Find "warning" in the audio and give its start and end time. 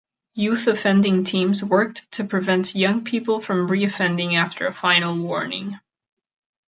5.19-5.79